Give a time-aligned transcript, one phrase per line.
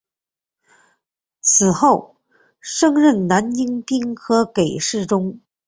[1.41, 2.15] 此后
[2.59, 5.39] 升任南京兵科给事中。